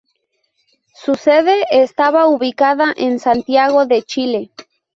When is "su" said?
0.95-1.13